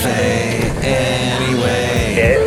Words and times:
Cafe 0.00 0.56
anyway. 0.80 2.40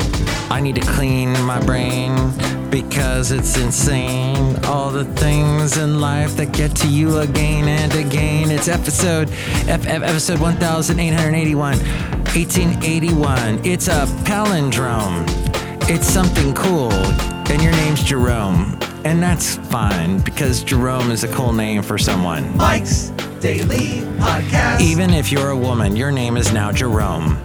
I 0.52 0.60
need 0.60 0.76
to 0.76 0.82
clean 0.82 1.32
my 1.44 1.62
brain 1.66 2.18
because 2.70 3.32
it's 3.32 3.58
insane. 3.58 4.56
All 4.66 4.92
the 4.92 5.06
things 5.06 5.78
in 5.78 6.00
life 6.00 6.36
that 6.38 6.52
get 6.52 6.76
to 6.78 6.88
you 6.88 7.18
again 7.20 7.68
and 7.68 7.94
again. 7.96 8.52
It's 8.52 8.68
episode 8.68 9.30
F- 9.68 9.86
F- 9.88 10.04
episode 10.04 10.40
1881. 10.40 11.78
1881. 11.80 13.66
It's 13.66 13.88
a 13.88 14.06
palindrome. 14.26 15.26
It's 15.90 16.08
something 16.08 16.54
cool. 16.54 16.92
And 16.92 17.62
your 17.62 17.72
name's 17.74 18.04
Jerome. 18.04 18.78
And 19.06 19.24
that's 19.24 19.56
fine 19.56 20.20
because 20.20 20.64
Jerome 20.64 21.10
is 21.12 21.24
a 21.24 21.28
cool 21.30 21.54
name 21.54 21.82
for 21.82 21.98
someone. 21.98 22.56
Mike's 22.58 23.10
Daily 23.40 24.02
Podcast. 24.20 24.82
Even 24.82 25.12
if 25.12 25.32
you're 25.32 25.50
a 25.50 25.58
woman, 25.58 25.96
your 25.96 26.12
name 26.12 26.38
is 26.38 26.52
now 26.52 26.72
Jerome. 26.72 27.38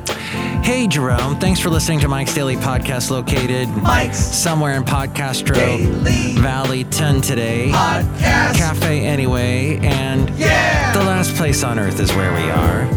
Hey, 0.65 0.87
Jerome. 0.87 1.39
Thanks 1.39 1.61
for 1.61 1.69
listening 1.69 2.01
to 2.01 2.09
Mike's 2.09 2.35
Daily 2.35 2.57
Podcast, 2.57 3.11
located 3.11 3.69
Mike's 3.83 4.17
somewhere 4.19 4.73
in 4.75 4.83
Podcastro 4.83 5.55
Daily 5.55 6.33
Valley 6.41 6.85
10 6.85 7.21
today. 7.21 7.69
Podcast. 7.71 8.57
Cafe 8.57 9.05
Anyway, 9.07 9.79
and 9.83 10.31
Yeah. 10.39 10.93
the 10.93 11.01
last 11.05 11.35
place 11.37 11.63
on 11.63 11.79
earth 11.79 12.01
is 12.01 12.11
where 12.15 12.33
we 12.33 12.51
are. 12.51 12.89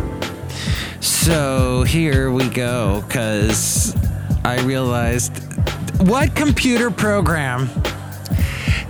So 1.02 1.84
here 1.84 2.32
we 2.32 2.48
go, 2.48 3.04
because 3.06 3.94
I 4.46 4.62
realized 4.62 5.34
what 6.08 6.34
computer 6.36 6.90
program 6.90 7.70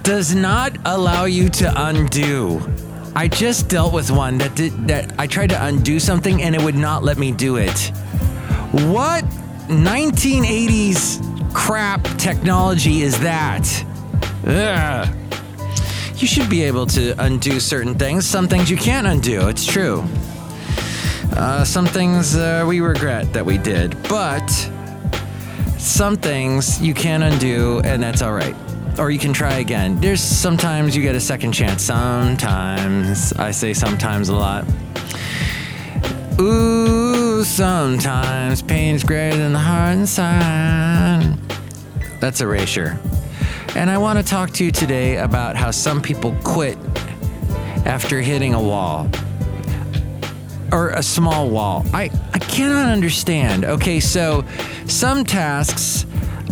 does 0.03 0.35
not 0.35 0.77
allow 0.85 1.25
you 1.25 1.49
to 1.49 1.73
undo? 1.87 2.61
I 3.15 3.27
just 3.27 3.67
dealt 3.69 3.91
with 3.93 4.11
one 4.11 4.37
that 4.37 4.53
did 4.53 4.87
that 4.87 5.11
I 5.17 5.25
tried 5.25 5.49
to 5.49 5.63
undo 5.65 5.99
something 5.99 6.43
and 6.43 6.53
it 6.55 6.61
would 6.61 6.75
not 6.75 7.03
let 7.03 7.17
me 7.17 7.31
do 7.31 7.55
it. 7.55 7.91
What 8.85 9.23
1980s 9.69 11.53
crap 11.53 12.03
technology 12.17 13.01
is 13.01 13.19
that? 13.21 13.65
Ugh. 14.45 15.07
You 16.15 16.27
should 16.27 16.47
be 16.47 16.63
able 16.63 16.85
to 16.87 17.15
undo 17.17 17.59
certain 17.59 17.95
things. 17.95 18.25
Some 18.27 18.47
things 18.47 18.69
you 18.69 18.77
can't 18.77 19.07
undo. 19.07 19.47
It's 19.47 19.65
true. 19.65 20.03
Uh, 21.35 21.63
some 21.63 21.87
things 21.87 22.35
uh, 22.35 22.65
we 22.67 22.79
regret 22.79 23.33
that 23.33 23.45
we 23.45 23.57
did, 23.57 23.97
but 24.07 24.47
some 25.79 26.15
things 26.15 26.79
you 26.79 26.93
can 26.93 27.23
undo, 27.23 27.81
and 27.83 28.01
that's 28.01 28.21
all 28.21 28.33
right. 28.33 28.55
Or 28.99 29.09
you 29.09 29.17
can 29.17 29.33
try 29.33 29.55
again. 29.55 29.99
There's 29.99 30.21
sometimes 30.21 30.95
you 30.95 31.01
get 31.01 31.15
a 31.15 31.19
second 31.19 31.51
chance. 31.51 31.81
Sometimes. 31.81 33.33
I 33.33 33.49
say 33.49 33.73
sometimes 33.73 34.29
a 34.29 34.35
lot. 34.35 34.65
Ooh, 36.39 37.16
sometimes 37.47 38.61
pain's 38.61 39.03
greater 39.03 39.37
than 39.37 39.53
the 39.53 39.59
heart 39.59 39.97
inside. 39.97 41.37
That's 42.19 42.41
erasure. 42.41 42.99
And 43.75 43.89
I 43.89 43.97
want 43.97 44.19
to 44.19 44.25
talk 44.25 44.51
to 44.51 44.65
you 44.65 44.71
today 44.71 45.17
about 45.17 45.55
how 45.55 45.71
some 45.71 46.01
people 46.01 46.35
quit 46.43 46.77
after 47.85 48.21
hitting 48.21 48.53
a 48.53 48.61
wall 48.61 49.09
or 50.71 50.89
a 50.89 51.01
small 51.01 51.49
wall. 51.49 51.85
I, 51.93 52.11
I 52.33 52.39
cannot 52.39 52.89
understand. 52.89 53.63
Okay, 53.65 53.99
so 53.99 54.43
some 54.85 55.23
tasks 55.23 56.05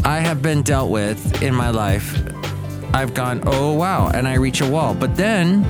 I 0.05 0.19
have 0.19 0.41
been 0.41 0.61
dealt 0.61 0.91
with 0.91 1.43
in 1.43 1.53
my 1.53 1.71
life, 1.71 2.17
I've 2.93 3.13
gone, 3.13 3.41
oh 3.45 3.73
wow, 3.73 4.09
and 4.13 4.27
I 4.27 4.35
reach 4.35 4.61
a 4.61 4.69
wall. 4.69 4.95
But 4.95 5.17
then 5.17 5.63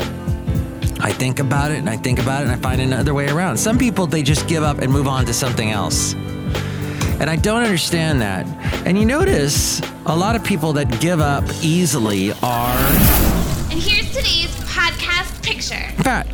I 1.00 1.12
think 1.12 1.40
about 1.40 1.72
it 1.72 1.78
and 1.78 1.90
I 1.90 1.98
think 1.98 2.20
about 2.20 2.42
it 2.42 2.46
and 2.48 2.52
I 2.52 2.56
find 2.58 2.82
another 2.82 3.14
way 3.14 3.28
around. 3.28 3.58
Some 3.58 3.78
people, 3.78 4.08
they 4.08 4.24
just 4.24 4.48
give 4.48 4.64
up 4.64 4.80
and 4.80 4.92
move 4.92 5.08
on 5.08 5.26
to 5.26 5.34
something 5.34 5.70
else. 5.72 6.14
And 7.20 7.30
I 7.30 7.36
don't 7.36 7.64
understand 7.64 8.22
that. 8.22 8.46
And 8.86 8.98
you 8.98 9.06
notice 9.06 9.82
a 10.06 10.16
lot 10.16 10.36
of 10.36 10.44
people 10.44 10.74
that 10.74 11.00
give 11.00 11.22
up 11.22 11.44
easily 11.62 12.32
are 12.44 12.78
And 13.72 13.80
here's 13.80 14.10
today's 14.12 14.54
podcast 14.66 15.44
picture. 15.44 16.04
fat. 16.04 16.28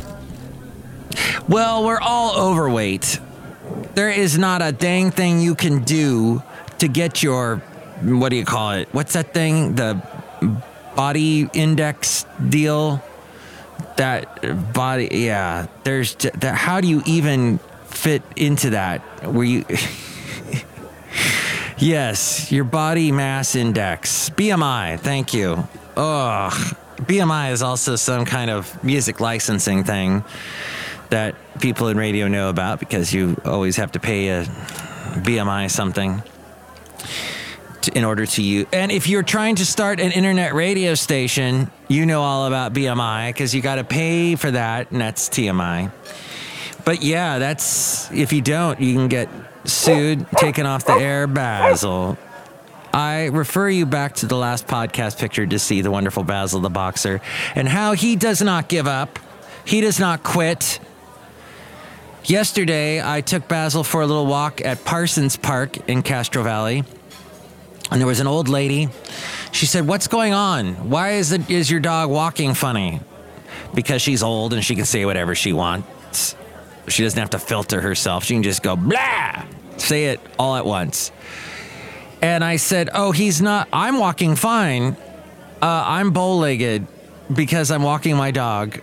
Well, 1.48 1.84
we're 1.84 2.00
all 2.00 2.50
overweight. 2.50 3.20
There 3.94 4.10
is 4.10 4.38
not 4.38 4.62
a 4.62 4.72
dang 4.72 5.10
thing 5.10 5.40
you 5.40 5.54
can 5.54 5.82
do 5.84 6.42
to 6.78 6.88
get 6.88 7.22
your, 7.22 7.56
what 8.02 8.30
do 8.30 8.36
you 8.36 8.44
call 8.44 8.72
it? 8.72 8.88
What's 8.92 9.12
that 9.12 9.34
thing? 9.34 9.74
The 9.74 10.00
body 10.96 11.48
index 11.52 12.24
deal? 12.48 13.02
That 13.96 14.72
body, 14.72 15.08
yeah. 15.10 15.66
There's, 15.84 16.14
that, 16.14 16.56
how 16.56 16.80
do 16.80 16.88
you 16.88 17.02
even 17.06 17.58
fit 17.86 18.22
into 18.36 18.70
that? 18.70 19.00
Where 19.24 19.44
you, 19.44 19.64
yes, 21.78 22.50
your 22.50 22.64
body 22.64 23.12
mass 23.12 23.54
index, 23.54 24.30
BMI, 24.30 24.98
thank 25.00 25.34
you. 25.34 25.68
Ugh. 25.96 26.52
BMI 26.96 27.52
is 27.52 27.62
also 27.62 27.96
some 27.96 28.24
kind 28.24 28.50
of 28.50 28.82
music 28.84 29.20
licensing 29.20 29.84
thing 29.84 30.24
that 31.10 31.34
people 31.60 31.88
in 31.88 31.96
radio 31.96 32.28
know 32.28 32.48
about 32.48 32.80
because 32.80 33.12
you 33.12 33.36
always 33.44 33.76
have 33.76 33.92
to 33.92 34.00
pay 34.00 34.28
a 34.28 34.44
BMI 34.44 35.70
something 35.70 36.22
to, 37.82 37.96
in 37.96 38.04
order 38.04 38.26
to 38.26 38.42
you. 38.42 38.66
And 38.72 38.90
if 38.90 39.08
you're 39.08 39.22
trying 39.22 39.56
to 39.56 39.66
start 39.66 40.00
an 40.00 40.12
internet 40.12 40.54
radio 40.54 40.94
station, 40.94 41.70
you 41.88 42.06
know 42.06 42.22
all 42.22 42.46
about 42.46 42.72
BMI 42.72 43.30
because 43.30 43.54
you 43.54 43.62
got 43.62 43.76
to 43.76 43.84
pay 43.84 44.36
for 44.36 44.50
that, 44.50 44.90
and 44.90 45.00
that's 45.00 45.28
TMI. 45.28 45.92
But 46.84 47.02
yeah, 47.02 47.38
that's 47.38 48.10
if 48.12 48.32
you 48.32 48.40
don't, 48.42 48.80
you 48.80 48.94
can 48.94 49.08
get 49.08 49.28
sued, 49.64 50.26
taken 50.32 50.66
off 50.66 50.84
the 50.84 50.94
air, 50.94 51.26
Basil. 51.26 52.18
I 52.92 53.26
refer 53.26 53.68
you 53.70 53.86
back 53.86 54.16
to 54.16 54.26
the 54.26 54.36
last 54.36 54.66
podcast 54.66 55.18
picture 55.18 55.46
to 55.46 55.58
see 55.58 55.80
the 55.80 55.90
wonderful 55.90 56.24
Basil 56.24 56.60
the 56.60 56.68
boxer 56.68 57.22
and 57.54 57.66
how 57.66 57.92
he 57.92 58.16
does 58.16 58.42
not 58.42 58.68
give 58.68 58.86
up. 58.86 59.18
He 59.64 59.80
does 59.80 59.98
not 59.98 60.22
quit. 60.22 60.78
Yesterday, 62.24 63.02
I 63.02 63.20
took 63.20 63.48
Basil 63.48 63.82
for 63.82 64.02
a 64.02 64.06
little 64.06 64.26
walk 64.26 64.60
at 64.60 64.84
Parsons 64.84 65.36
Park 65.36 65.88
in 65.88 66.02
Castro 66.02 66.42
Valley. 66.42 66.84
And 67.92 68.00
there 68.00 68.08
was 68.08 68.20
an 68.20 68.26
old 68.26 68.48
lady. 68.48 68.88
She 69.52 69.66
said, 69.66 69.86
What's 69.86 70.08
going 70.08 70.32
on? 70.32 70.88
Why 70.88 71.12
is, 71.12 71.30
is 71.50 71.70
your 71.70 71.80
dog 71.80 72.08
walking 72.08 72.54
funny? 72.54 73.00
Because 73.74 74.00
she's 74.00 74.22
old 74.22 74.54
and 74.54 74.64
she 74.64 74.74
can 74.74 74.86
say 74.86 75.04
whatever 75.04 75.34
she 75.34 75.52
wants. 75.52 76.34
She 76.88 77.02
doesn't 77.02 77.18
have 77.18 77.30
to 77.30 77.38
filter 77.38 77.82
herself. 77.82 78.24
She 78.24 78.34
can 78.34 78.42
just 78.42 78.62
go, 78.62 78.76
blah, 78.76 79.44
say 79.76 80.06
it 80.06 80.20
all 80.38 80.56
at 80.56 80.64
once. 80.64 81.12
And 82.22 82.42
I 82.42 82.56
said, 82.56 82.88
Oh, 82.94 83.12
he's 83.12 83.42
not, 83.42 83.68
I'm 83.74 83.98
walking 83.98 84.36
fine. 84.36 84.96
Uh, 85.60 85.84
I'm 85.86 86.12
bow 86.12 86.38
legged 86.38 86.86
because 87.30 87.70
I'm 87.70 87.82
walking 87.82 88.16
my 88.16 88.30
dog. 88.30 88.80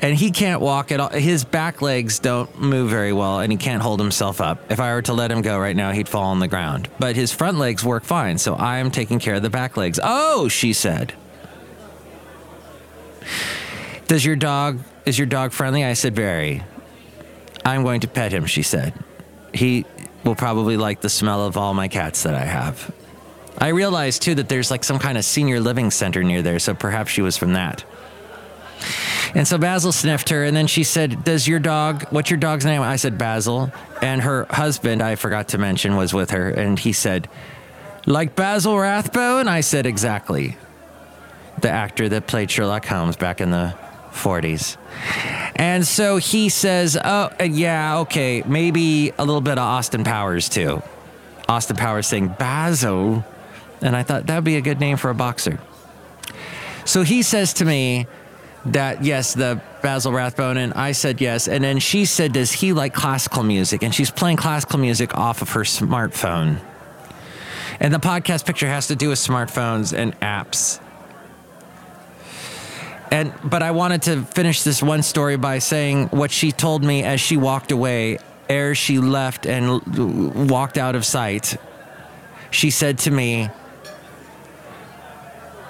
And 0.00 0.14
he 0.16 0.30
can't 0.30 0.60
walk 0.60 0.92
at 0.92 1.00
all. 1.00 1.10
His 1.10 1.44
back 1.44 1.82
legs 1.82 2.18
don't 2.18 2.60
move 2.60 2.90
very 2.90 3.12
well 3.12 3.40
and 3.40 3.52
he 3.52 3.58
can't 3.58 3.82
hold 3.82 4.00
himself 4.00 4.40
up. 4.40 4.70
If 4.70 4.80
I 4.80 4.94
were 4.94 5.02
to 5.02 5.12
let 5.12 5.30
him 5.30 5.42
go 5.42 5.58
right 5.58 5.76
now, 5.76 5.92
he'd 5.92 6.08
fall 6.08 6.24
on 6.24 6.38
the 6.38 6.48
ground. 6.48 6.88
But 6.98 7.16
his 7.16 7.32
front 7.32 7.58
legs 7.58 7.84
work 7.84 8.04
fine. 8.04 8.38
So 8.38 8.54
I'm 8.54 8.90
taking 8.90 9.18
care 9.18 9.34
of 9.34 9.42
the 9.42 9.50
back 9.50 9.76
legs. 9.76 10.00
Oh, 10.02 10.48
she 10.48 10.72
said. 10.72 11.14
Does 14.06 14.24
your 14.24 14.36
dog, 14.36 14.80
is 15.06 15.18
your 15.18 15.26
dog 15.26 15.52
friendly? 15.52 15.84
I 15.84 15.92
said, 15.92 16.14
Very. 16.14 16.64
I'm 17.64 17.82
going 17.82 18.00
to 18.00 18.08
pet 18.08 18.32
him, 18.32 18.46
she 18.46 18.62
said. 18.62 18.94
He 19.52 19.84
will 20.24 20.34
probably 20.34 20.76
like 20.76 21.00
the 21.00 21.08
smell 21.08 21.46
of 21.46 21.56
all 21.56 21.74
my 21.74 21.88
cats 21.88 22.22
that 22.22 22.34
I 22.34 22.44
have. 22.44 22.92
I 23.58 23.68
realized 23.68 24.22
too 24.22 24.34
that 24.36 24.48
there's 24.48 24.70
like 24.70 24.84
some 24.84 24.98
kind 24.98 25.18
of 25.18 25.24
senior 25.24 25.60
living 25.60 25.90
center 25.90 26.22
near 26.22 26.42
there, 26.42 26.58
so 26.58 26.74
perhaps 26.74 27.10
she 27.10 27.22
was 27.22 27.36
from 27.36 27.52
that. 27.52 27.84
And 29.34 29.46
so 29.46 29.58
Basil 29.58 29.92
sniffed 29.92 30.30
her, 30.30 30.44
and 30.44 30.56
then 30.56 30.66
she 30.66 30.84
said, 30.84 31.24
Does 31.24 31.46
your 31.46 31.60
dog, 31.60 32.04
what's 32.10 32.30
your 32.30 32.38
dog's 32.38 32.64
name? 32.64 32.82
I 32.82 32.96
said, 32.96 33.16
Basil. 33.18 33.72
And 34.02 34.22
her 34.22 34.46
husband, 34.50 35.02
I 35.02 35.14
forgot 35.14 35.48
to 35.48 35.58
mention, 35.58 35.96
was 35.96 36.12
with 36.12 36.30
her, 36.30 36.50
and 36.50 36.78
he 36.78 36.92
said, 36.92 37.28
Like 38.06 38.34
Basil 38.34 38.78
Rathbone? 38.78 39.48
I 39.48 39.60
said, 39.60 39.86
Exactly. 39.86 40.56
The 41.60 41.70
actor 41.70 42.08
that 42.08 42.26
played 42.26 42.50
Sherlock 42.50 42.86
Holmes 42.86 43.16
back 43.16 43.40
in 43.40 43.50
the 43.50 43.74
40s. 44.12 44.76
And 45.56 45.86
so 45.86 46.16
he 46.16 46.48
says, 46.48 46.96
Oh, 46.96 47.30
uh, 47.38 47.44
yeah, 47.44 47.98
okay, 48.00 48.42
maybe 48.46 49.12
a 49.18 49.24
little 49.24 49.40
bit 49.40 49.52
of 49.52 49.58
Austin 49.58 50.04
Powers 50.04 50.48
too. 50.48 50.82
Austin 51.48 51.76
Powers 51.76 52.06
saying, 52.06 52.34
Basil. 52.38 53.24
And 53.82 53.96
I 53.96 54.02
thought 54.02 54.26
that'd 54.26 54.44
be 54.44 54.56
a 54.56 54.60
good 54.60 54.80
name 54.80 54.96
for 54.96 55.10
a 55.10 55.14
boxer. 55.14 55.58
So 56.84 57.02
he 57.02 57.22
says 57.22 57.54
to 57.54 57.64
me, 57.64 58.06
that 58.66 59.02
yes, 59.04 59.34
the 59.34 59.60
Basil 59.82 60.12
Rathbone, 60.12 60.56
and 60.56 60.74
I 60.74 60.92
said 60.92 61.20
yes. 61.20 61.48
And 61.48 61.64
then 61.64 61.78
she 61.78 62.04
said, 62.04 62.32
Does 62.32 62.52
he 62.52 62.72
like 62.72 62.94
classical 62.94 63.42
music? 63.42 63.82
And 63.82 63.94
she's 63.94 64.10
playing 64.10 64.36
classical 64.36 64.78
music 64.78 65.16
off 65.16 65.42
of 65.42 65.50
her 65.50 65.62
smartphone. 65.62 66.60
And 67.78 67.94
the 67.94 67.98
podcast 67.98 68.44
picture 68.44 68.66
has 68.66 68.88
to 68.88 68.96
do 68.96 69.08
with 69.08 69.18
smartphones 69.18 69.96
and 69.96 70.18
apps. 70.20 70.80
And 73.10 73.32
but 73.42 73.62
I 73.62 73.70
wanted 73.72 74.02
to 74.02 74.22
finish 74.22 74.62
this 74.62 74.82
one 74.82 75.02
story 75.02 75.36
by 75.36 75.58
saying 75.58 76.08
what 76.08 76.30
she 76.30 76.52
told 76.52 76.84
me 76.84 77.02
as 77.02 77.20
she 77.20 77.36
walked 77.36 77.72
away, 77.72 78.18
ere 78.48 78.74
she 78.74 78.98
left 78.98 79.46
and 79.46 80.48
walked 80.50 80.78
out 80.78 80.94
of 80.94 81.04
sight. 81.04 81.56
She 82.50 82.70
said 82.70 82.98
to 82.98 83.10
me, 83.10 83.48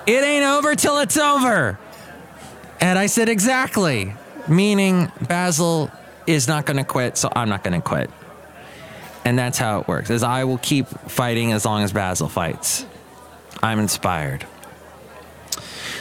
"It 0.06 0.25
ain't 0.25 0.44
over 0.44 0.75
till 0.75 0.98
it's 0.98 1.16
over." 1.16 1.78
And 2.80 2.98
I 2.98 3.06
said, 3.06 3.28
"Exactly." 3.28 4.14
Meaning 4.48 5.12
Basil 5.28 5.90
is 6.26 6.48
not 6.48 6.64
going 6.66 6.78
to 6.78 6.84
quit, 6.84 7.16
so 7.16 7.30
I'm 7.34 7.48
not 7.48 7.62
going 7.62 7.80
to 7.80 7.86
quit. 7.86 8.10
And 9.24 9.38
that's 9.38 9.58
how 9.58 9.80
it 9.80 9.88
works. 9.88 10.10
Is 10.10 10.22
I 10.22 10.44
will 10.44 10.58
keep 10.58 10.88
fighting 10.88 11.52
as 11.52 11.64
long 11.64 11.82
as 11.82 11.92
Basil 11.92 12.28
fights. 12.28 12.86
I'm 13.62 13.78
inspired. 13.78 14.46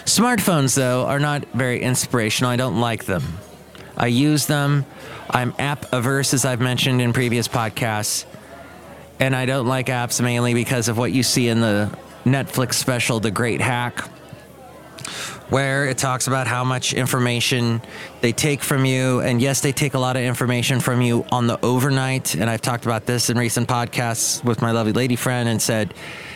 Smartphones, 0.05 0.75
though, 0.75 1.05
are 1.05 1.19
not 1.19 1.45
very 1.53 1.81
inspirational. 1.81 2.49
I 2.49 2.55
don't 2.55 2.79
like 2.79 3.05
them. 3.05 3.23
I 3.97 4.07
use 4.07 4.45
them. 4.45 4.85
I'm 5.29 5.53
app 5.59 5.91
averse, 5.93 6.33
as 6.33 6.45
I've 6.45 6.61
mentioned 6.61 7.01
in 7.01 7.13
previous 7.13 7.47
podcasts. 7.47 8.25
And 9.19 9.35
I 9.35 9.45
don't 9.45 9.67
like 9.67 9.87
apps 9.87 10.21
mainly 10.21 10.53
because 10.53 10.87
of 10.87 10.97
what 10.97 11.11
you 11.11 11.21
see 11.21 11.49
in 11.49 11.59
the 11.59 11.95
Netflix 12.25 12.75
special, 12.75 13.19
The 13.19 13.31
Great 13.31 13.59
Hack, 13.59 14.09
where 15.49 15.85
it 15.85 15.97
talks 15.97 16.27
about 16.27 16.47
how 16.47 16.63
much 16.63 16.93
information 16.93 17.81
they 18.21 18.31
take 18.31 18.61
from 18.61 18.85
you. 18.85 19.19
And 19.19 19.41
yes, 19.41 19.61
they 19.61 19.71
take 19.71 19.93
a 19.93 19.99
lot 19.99 20.15
of 20.15 20.23
information 20.23 20.79
from 20.79 21.01
you 21.01 21.25
on 21.31 21.47
the 21.47 21.59
overnight. 21.63 22.35
And 22.35 22.49
I've 22.49 22.61
talked 22.61 22.85
about 22.85 23.05
this 23.05 23.29
in 23.29 23.37
recent 23.37 23.67
podcasts 23.67 24.43
with 24.43 24.61
my 24.61 24.71
lovely 24.71 24.93
lady 24.93 25.15
friend 25.15 25.49
and 25.49 25.61
said, 25.61 25.93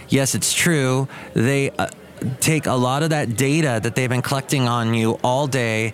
yes, 0.10 0.36
it's 0.36 0.54
true. 0.54 1.08
They. 1.34 1.70
Uh, 1.72 1.88
take 2.40 2.68
a 2.68 2.74
lot 2.74 3.04
of 3.04 3.10
that 3.10 3.36
data 3.36 3.82
that 3.84 3.96
they've 3.96 4.10
been 4.10 4.22
collecting 4.22 4.66
on 4.66 4.94
you 4.94 5.20
all 5.24 5.46
day 5.46 5.94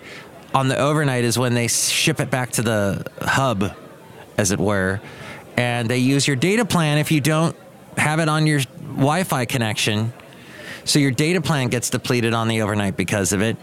on 0.54 0.68
the 0.68 0.78
overnight 0.78 1.24
is 1.24 1.38
when 1.38 1.54
they 1.54 1.68
ship 1.68 2.20
it 2.20 2.30
back 2.30 2.50
to 2.52 2.62
the 2.62 3.06
hub, 3.22 3.72
as 4.36 4.50
it 4.50 4.58
were. 4.58 5.00
And 5.56 5.88
they 5.88 5.98
use 5.98 6.26
your 6.26 6.36
data 6.36 6.64
plan 6.64 6.98
if 6.98 7.12
you 7.12 7.20
don't 7.20 7.56
have 7.96 8.20
it 8.20 8.28
on 8.28 8.46
your 8.46 8.60
Wi 8.80 9.24
Fi 9.24 9.44
connection. 9.44 10.12
So 10.84 10.98
your 10.98 11.10
data 11.10 11.40
plan 11.40 11.68
gets 11.68 11.90
depleted 11.90 12.34
on 12.34 12.48
the 12.48 12.62
overnight 12.62 12.96
because 12.96 13.32
of 13.32 13.42
it. 13.42 13.56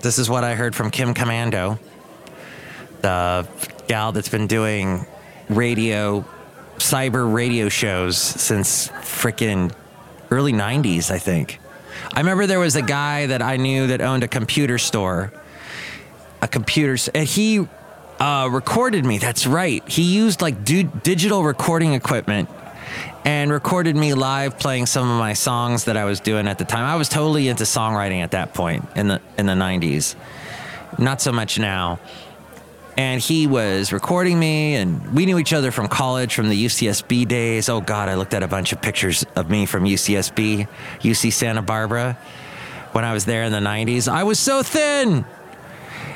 This 0.00 0.18
is 0.18 0.28
what 0.28 0.44
I 0.44 0.54
heard 0.54 0.74
from 0.74 0.90
Kim 0.90 1.14
Komando, 1.14 1.78
the 3.02 3.46
gal 3.86 4.12
that's 4.12 4.28
been 4.28 4.46
doing 4.46 5.06
radio, 5.48 6.24
cyber 6.78 7.32
radio 7.32 7.68
shows 7.68 8.16
since 8.16 8.88
freaking 8.88 9.72
early 10.30 10.52
90s, 10.52 11.10
I 11.10 11.18
think. 11.18 11.60
I 12.14 12.20
remember 12.20 12.46
there 12.46 12.58
was 12.58 12.76
a 12.76 12.82
guy 12.82 13.26
that 13.26 13.42
I 13.42 13.56
knew 13.56 13.88
that 13.88 14.00
owned 14.00 14.24
a 14.24 14.28
computer 14.28 14.78
store, 14.78 15.32
a 16.40 16.48
computer, 16.48 16.96
and 17.14 17.28
he 17.28 17.66
uh, 18.18 18.48
recorded 18.50 19.04
me. 19.04 19.18
That's 19.18 19.46
right. 19.46 19.86
He 19.88 20.02
used 20.02 20.42
like 20.42 20.64
du- 20.64 20.84
digital 20.84 21.44
recording 21.44 21.94
equipment 21.94 22.48
and 23.24 23.52
recorded 23.52 23.96
me 23.96 24.14
live 24.14 24.58
playing 24.58 24.86
some 24.86 25.10
of 25.10 25.18
my 25.18 25.32
songs 25.32 25.84
that 25.84 25.96
I 25.96 26.04
was 26.04 26.20
doing 26.20 26.46
at 26.46 26.58
the 26.58 26.64
time. 26.64 26.84
I 26.84 26.96
was 26.96 27.08
totally 27.08 27.48
into 27.48 27.64
songwriting 27.64 28.22
at 28.22 28.32
that 28.32 28.54
point 28.54 28.84
in 28.96 29.08
the 29.08 29.20
in 29.38 29.46
the 29.46 29.54
90s. 29.54 30.14
Not 30.98 31.20
so 31.20 31.32
much 31.32 31.58
now 31.58 31.98
and 32.96 33.20
he 33.20 33.46
was 33.46 33.92
recording 33.92 34.38
me 34.38 34.74
and 34.74 35.14
we 35.14 35.24
knew 35.26 35.38
each 35.38 35.52
other 35.52 35.70
from 35.70 35.88
college 35.88 36.34
from 36.34 36.48
the 36.48 36.64
UCSB 36.66 37.26
days. 37.26 37.68
Oh 37.68 37.80
god, 37.80 38.08
I 38.08 38.14
looked 38.14 38.34
at 38.34 38.42
a 38.42 38.48
bunch 38.48 38.72
of 38.72 38.82
pictures 38.82 39.24
of 39.34 39.48
me 39.50 39.66
from 39.66 39.84
UCSB, 39.84 40.68
UC 41.00 41.32
Santa 41.32 41.62
Barbara 41.62 42.18
when 42.92 43.04
I 43.04 43.14
was 43.14 43.24
there 43.24 43.44
in 43.44 43.52
the 43.52 43.58
90s. 43.58 44.08
I 44.08 44.24
was 44.24 44.38
so 44.38 44.62
thin. 44.62 45.24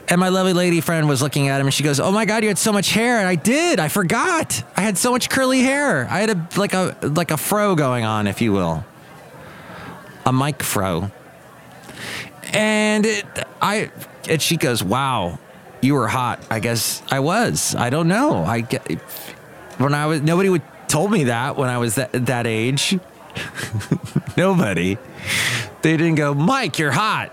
And 0.08 0.20
my 0.20 0.28
lovely 0.28 0.52
lady 0.52 0.80
friend 0.80 1.08
was 1.08 1.20
looking 1.20 1.48
at 1.48 1.60
him 1.60 1.66
and 1.66 1.74
she 1.74 1.82
goes, 1.82 1.98
"Oh 1.98 2.12
my 2.12 2.24
god, 2.24 2.42
you 2.42 2.48
had 2.48 2.58
so 2.58 2.72
much 2.72 2.90
hair." 2.90 3.18
And 3.18 3.26
I 3.26 3.34
did. 3.34 3.80
I 3.80 3.88
forgot. 3.88 4.62
I 4.76 4.82
had 4.82 4.96
so 4.96 5.10
much 5.10 5.28
curly 5.28 5.60
hair. 5.60 6.06
I 6.08 6.20
had 6.20 6.30
a 6.30 6.48
like 6.56 6.74
a 6.74 6.96
like 7.02 7.30
a 7.30 7.36
fro 7.36 7.74
going 7.74 8.04
on, 8.04 8.26
if 8.26 8.40
you 8.40 8.52
will. 8.52 8.84
A 10.24 10.32
mic 10.32 10.62
fro. 10.62 11.10
And 12.52 13.04
it, 13.04 13.24
I 13.60 13.90
and 14.28 14.40
she 14.40 14.56
goes, 14.56 14.82
"Wow, 14.82 15.40
you 15.80 15.94
were 15.94 16.06
hot. 16.06 16.40
I 16.50 16.60
guess 16.60 17.02
I 17.10 17.20
was. 17.20 17.74
I 17.74 17.90
don't 17.90 18.06
know. 18.08 18.44
I 18.44 18.62
when 19.78 19.92
I 19.92 20.06
was 20.06 20.22
nobody 20.22 20.48
would 20.48 20.62
told 20.88 21.10
me 21.10 21.24
that 21.24 21.56
when 21.56 21.68
I 21.68 21.78
was 21.78 21.96
that 21.96 22.12
that 22.26 22.46
age. 22.46 22.98
nobody. 24.36 24.98
They 25.82 25.96
didn't 25.96 26.14
go, 26.14 26.34
Mike, 26.34 26.78
you're 26.78 26.90
hot. 26.90 27.32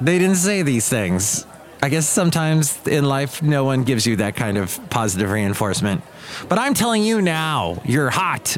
They 0.00 0.18
didn't 0.18 0.36
say 0.36 0.62
these 0.62 0.88
things. 0.88 1.46
I 1.84 1.90
guess 1.90 2.08
sometimes 2.08 2.86
in 2.86 3.04
life, 3.04 3.42
no 3.42 3.64
one 3.64 3.84
gives 3.84 4.06
you 4.06 4.16
that 4.16 4.36
kind 4.36 4.56
of 4.56 4.80
positive 4.88 5.30
reinforcement. 5.30 6.02
But 6.48 6.58
I'm 6.58 6.72
telling 6.72 7.02
you 7.02 7.20
now, 7.20 7.82
you're 7.84 8.08
hot. 8.08 8.56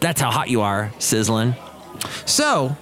That's 0.00 0.20
how 0.20 0.32
hot 0.32 0.50
you 0.50 0.62
are, 0.62 0.92
sizzling. 0.98 1.54
So, 2.26 2.76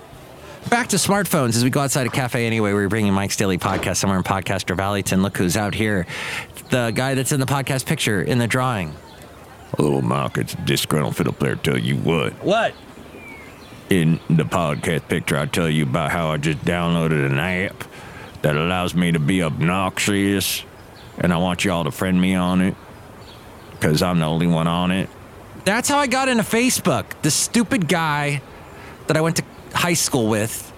Back 0.70 0.88
to 0.88 0.96
smartphones 0.96 1.50
as 1.50 1.64
we 1.64 1.68
go 1.68 1.80
outside 1.80 2.06
a 2.06 2.10
cafe 2.10 2.46
anyway. 2.46 2.72
We're 2.72 2.88
bringing 2.88 3.12
Mike's 3.12 3.36
Daily 3.36 3.58
Podcast 3.58 3.96
somewhere 3.96 4.16
in 4.16 4.24
Podcaster 4.24 4.74
Valleyton. 4.74 5.20
Look 5.20 5.36
who's 5.36 5.56
out 5.56 5.74
here. 5.74 6.06
The 6.70 6.92
guy 6.94 7.14
that's 7.14 7.32
in 7.32 7.40
the 7.40 7.46
podcast 7.46 7.84
picture 7.84 8.22
in 8.22 8.38
the 8.38 8.46
drawing. 8.46 8.94
Little 9.76 10.00
Mark, 10.00 10.38
it's 10.38 10.54
a 10.54 10.60
disgruntled 10.62 11.16
fiddle 11.16 11.34
player 11.34 11.56
tell 11.56 11.76
you 11.76 11.96
what. 11.96 12.32
What? 12.42 12.74
In 13.90 14.18
the 14.30 14.44
podcast 14.44 15.08
picture, 15.08 15.36
I 15.36 15.44
tell 15.44 15.68
you 15.68 15.82
about 15.82 16.10
how 16.10 16.28
I 16.30 16.38
just 16.38 16.60
downloaded 16.60 17.26
an 17.26 17.38
app 17.38 17.84
that 18.42 18.56
allows 18.56 18.94
me 18.94 19.12
to 19.12 19.18
be 19.18 19.42
obnoxious, 19.42 20.64
and 21.18 21.32
I 21.32 21.38
want 21.38 21.64
y'all 21.64 21.84
to 21.84 21.90
friend 21.90 22.20
me 22.20 22.34
on 22.34 22.60
it 22.60 22.74
because 23.70 24.02
I'm 24.02 24.18
the 24.18 24.26
only 24.26 24.46
one 24.46 24.66
on 24.66 24.90
it. 24.90 25.08
That's 25.64 25.88
how 25.88 25.98
I 25.98 26.06
got 26.06 26.28
into 26.28 26.42
Facebook. 26.42 27.04
The 27.22 27.30
stupid 27.30 27.88
guy 27.88 28.42
that 29.06 29.16
I 29.16 29.20
went 29.20 29.36
to 29.36 29.44
high 29.74 29.94
school 29.94 30.28
with, 30.28 30.72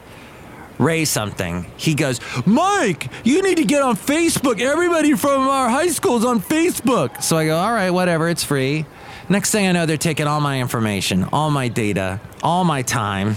Ray 0.78 1.04
something. 1.04 1.66
He 1.76 1.94
goes, 1.94 2.20
Mike, 2.46 3.08
you 3.24 3.42
need 3.42 3.56
to 3.58 3.64
get 3.64 3.82
on 3.82 3.96
Facebook. 3.96 4.60
Everybody 4.60 5.14
from 5.14 5.48
our 5.48 5.68
high 5.68 5.88
school 5.88 6.18
is 6.18 6.24
on 6.24 6.40
Facebook. 6.40 7.22
So 7.22 7.36
I 7.36 7.46
go, 7.46 7.56
all 7.56 7.72
right, 7.72 7.90
whatever, 7.90 8.28
it's 8.28 8.44
free. 8.44 8.84
Next 9.28 9.52
thing 9.52 9.66
I 9.66 9.72
know, 9.72 9.86
they're 9.86 9.96
taking 9.96 10.26
all 10.26 10.40
my 10.40 10.60
information, 10.60 11.24
all 11.32 11.50
my 11.50 11.68
data, 11.68 12.20
all 12.42 12.64
my 12.64 12.82
time. 12.82 13.36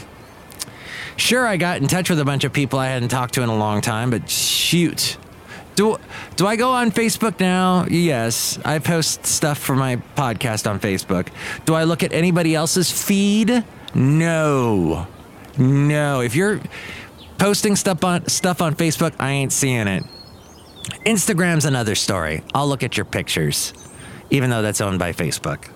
Sure, 1.18 1.46
I 1.46 1.58
got 1.58 1.82
in 1.82 1.88
touch 1.88 2.10
with 2.10 2.20
a 2.20 2.26
bunch 2.26 2.44
of 2.44 2.54
people 2.54 2.80
I 2.80 2.88
hadn't 2.88 3.10
talked 3.10 3.34
to 3.34 3.42
in 3.42 3.50
a 3.50 3.58
long 3.58 3.82
time, 3.82 4.12
but 4.12 4.30
shoot. 4.30 5.18
Do, 5.76 5.98
do 6.36 6.48
I 6.48 6.56
go 6.56 6.72
on 6.72 6.92
Facebook 6.92 7.40
now? 7.40 7.86
Yes. 7.90 8.58
I 8.66 8.80
post 8.80 9.26
stuff 9.26 9.58
for 9.60 9.76
my 9.76 9.98
podcast 10.16 10.70
on 10.70 10.80
Facebook. 10.80 11.28
Do 11.66 11.76
I 11.76 11.84
look 11.84 12.02
at 12.02 12.14
anybody 12.14 12.56
else's 12.56 12.92
feed? 12.92 13.64
No. 13.94 15.08
No, 15.58 16.22
if 16.22 16.36
you're 16.36 16.62
posting 17.38 17.76
stuff 17.76 18.04
on 18.04 18.28
stuff 18.28 18.62
on 18.62 18.76
Facebook, 18.76 19.14
I 19.20 19.32
ain't 19.32 19.52
seeing 19.52 19.88
it. 19.88 20.04
Instagram's 21.06 21.66
another 21.66 21.96
story. 21.96 22.44
I'll 22.54 22.68
look 22.68 22.84
at 22.84 22.96
your 22.96 23.06
pictures, 23.06 23.74
even 24.30 24.50
though 24.50 24.62
that's 24.62 24.82
owned 24.82 25.00
by 25.00 25.14
Facebook. 25.14 25.68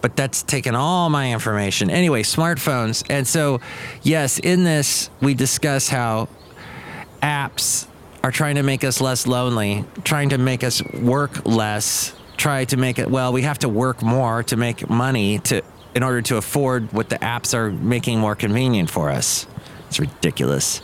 But 0.00 0.16
that's 0.16 0.42
taken 0.42 0.74
all 0.74 1.10
my 1.10 1.32
information. 1.32 1.90
Anyway, 1.90 2.22
smartphones. 2.22 3.04
And 3.10 3.26
so, 3.26 3.60
yes, 4.02 4.38
in 4.38 4.64
this, 4.64 5.10
we 5.20 5.34
discuss 5.34 5.88
how 5.88 6.28
apps 7.22 7.86
are 8.22 8.30
trying 8.30 8.56
to 8.56 8.62
make 8.62 8.84
us 8.84 9.00
less 9.00 9.26
lonely, 9.26 9.84
trying 10.04 10.28
to 10.30 10.38
make 10.38 10.62
us 10.62 10.82
work 10.94 11.46
less, 11.46 12.14
try 12.36 12.64
to 12.66 12.76
make 12.76 12.98
it, 12.98 13.10
well, 13.10 13.32
we 13.32 13.42
have 13.42 13.58
to 13.60 13.68
work 13.68 14.02
more 14.02 14.42
to 14.44 14.56
make 14.56 14.88
money 14.88 15.38
to 15.40 15.62
in 15.94 16.02
order 16.02 16.22
to 16.22 16.36
afford 16.36 16.92
what 16.92 17.08
the 17.08 17.16
apps 17.16 17.54
are 17.54 17.72
making 17.72 18.20
more 18.20 18.36
convenient 18.36 18.90
for 18.90 19.10
us. 19.10 19.46
It's 19.88 19.98
ridiculous. 19.98 20.80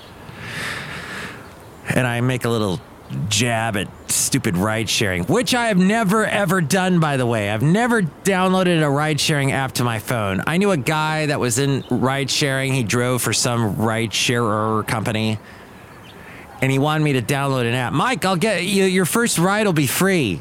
And 1.88 2.06
I 2.06 2.21
make 2.21 2.44
a 2.44 2.49
little 2.49 2.80
jab 3.28 3.76
at 3.76 3.88
stupid 4.11 4.56
ride 4.56 4.88
sharing, 4.88 5.25
which 5.25 5.54
I 5.54 5.68
have 5.68 5.78
never 5.78 6.25
ever 6.25 6.61
done, 6.61 7.00
by 7.00 7.16
the 7.16 7.26
way. 7.26 7.50
I've 7.50 7.62
never 7.62 8.02
downloaded 8.02 8.83
a 8.83 8.90
ride 8.90 9.21
sharing 9.21 9.52
app 9.52 9.73
to 9.73 9.85
my 9.85 9.99
phone. 9.99 10.42
I 10.47 10.56
knew 10.56 10.71
a 10.71 10.76
guy 10.76 11.26
that 11.26 11.40
was 11.40 11.59
in 11.59 11.85
ride 11.90 12.30
sharing. 12.30 12.73
He 12.73 12.83
drove 12.83 13.23
for 13.23 13.33
some 13.33 13.76
ride 13.76 14.12
sharer 14.12 14.83
company. 14.85 15.38
And 16.62 16.73
he 16.73 16.78
wanted 16.78 17.04
me 17.04 17.14
to 17.14 17.23
download 17.23 17.68
an 17.68 17.75
app. 17.75 17.92
Mike, 17.92 18.25
I'll 18.25 18.37
get 18.37 18.64
you, 18.64 18.85
your 18.85 19.04
first 19.04 19.38
ride 19.38 19.66
will 19.66 19.73
be 19.73 19.87
free. 19.87 20.40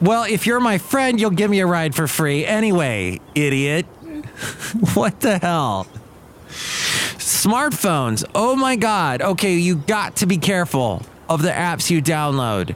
Well, 0.00 0.24
if 0.24 0.46
you're 0.46 0.60
my 0.60 0.78
friend, 0.78 1.20
you'll 1.20 1.30
give 1.30 1.50
me 1.50 1.60
a 1.60 1.66
ride 1.66 1.94
for 1.94 2.06
free 2.06 2.44
anyway, 2.44 3.20
idiot. 3.34 3.86
what 4.94 5.20
the 5.20 5.38
hell? 5.38 5.86
Smartphones. 6.48 8.24
Oh 8.34 8.56
my 8.56 8.76
God. 8.76 9.22
Okay, 9.22 9.54
you 9.54 9.76
got 9.76 10.16
to 10.16 10.26
be 10.26 10.38
careful 10.38 11.02
of 11.30 11.40
the 11.42 11.50
apps 11.50 11.90
you 11.90 12.02
download. 12.02 12.74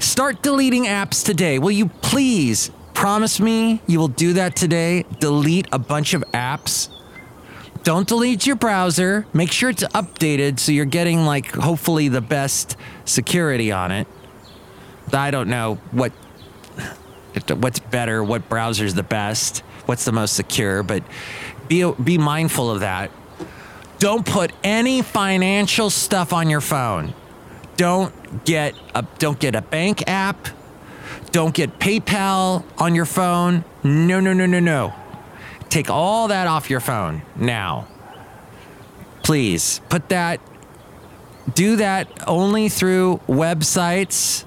Start 0.00 0.42
deleting 0.42 0.84
apps 0.84 1.24
today. 1.24 1.58
Will 1.58 1.70
you 1.70 1.86
please 1.86 2.70
promise 2.92 3.40
me 3.40 3.80
you 3.86 3.98
will 3.98 4.08
do 4.08 4.34
that 4.34 4.56
today? 4.56 5.04
Delete 5.20 5.68
a 5.72 5.78
bunch 5.78 6.12
of 6.12 6.22
apps. 6.32 6.90
Don't 7.84 8.08
delete 8.08 8.46
your 8.46 8.56
browser. 8.56 9.26
Make 9.32 9.52
sure 9.52 9.70
it's 9.70 9.84
updated 9.84 10.58
so 10.58 10.72
you're 10.72 10.84
getting, 10.84 11.24
like, 11.24 11.52
hopefully 11.52 12.08
the 12.08 12.20
best 12.20 12.76
security 13.04 13.70
on 13.70 13.92
it. 13.92 14.08
I 15.12 15.30
don't 15.30 15.48
know 15.48 15.76
what 15.92 16.12
what's 17.48 17.78
better, 17.78 18.24
what 18.24 18.48
browser's 18.48 18.94
the 18.94 19.02
best, 19.02 19.58
what's 19.86 20.04
the 20.04 20.12
most 20.12 20.34
secure, 20.34 20.82
but 20.82 21.02
be 21.68 21.88
be 21.92 22.16
mindful 22.18 22.70
of 22.70 22.80
that. 22.80 23.10
Don't 23.98 24.24
put 24.26 24.52
any 24.64 25.02
financial 25.02 25.90
stuff 25.90 26.32
on 26.32 26.50
your 26.50 26.60
phone. 26.60 27.14
Don't 27.76 28.44
get 28.44 28.74
a 28.94 29.04
don't 29.18 29.38
get 29.38 29.54
a 29.54 29.62
bank 29.62 30.08
app. 30.08 30.48
Don't 31.32 31.54
get 31.54 31.78
PayPal 31.78 32.64
on 32.78 32.94
your 32.94 33.04
phone. 33.04 33.64
No, 33.82 34.20
no, 34.20 34.32
no, 34.32 34.46
no, 34.46 34.60
no. 34.60 34.94
Take 35.68 35.90
all 35.90 36.28
that 36.28 36.46
off 36.46 36.70
your 36.70 36.80
phone 36.80 37.22
now. 37.34 37.88
Please 39.22 39.80
put 39.88 40.08
that 40.10 40.40
do 41.54 41.76
that 41.76 42.08
only 42.26 42.68
through 42.68 43.20
websites 43.28 44.44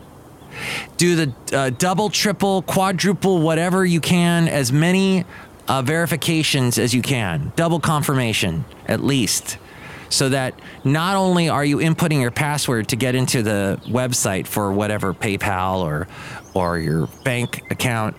do 0.97 1.15
the 1.15 1.57
uh, 1.57 1.69
double, 1.69 2.09
triple, 2.09 2.61
quadruple, 2.63 3.41
whatever 3.41 3.85
you 3.85 4.01
can, 4.01 4.47
as 4.47 4.71
many 4.71 5.25
uh, 5.67 5.81
verifications 5.81 6.77
as 6.77 6.93
you 6.93 7.01
can, 7.01 7.51
double 7.55 7.79
confirmation 7.79 8.65
at 8.87 9.03
least, 9.03 9.57
so 10.09 10.29
that 10.29 10.59
not 10.83 11.15
only 11.15 11.49
are 11.49 11.65
you 11.65 11.77
inputting 11.77 12.21
your 12.21 12.31
password 12.31 12.89
to 12.89 12.95
get 12.95 13.15
into 13.15 13.41
the 13.43 13.79
website 13.85 14.47
for 14.47 14.71
whatever 14.71 15.13
PayPal 15.13 15.79
or 15.79 16.07
or 16.53 16.79
your 16.79 17.07
bank 17.23 17.63
account, 17.71 18.15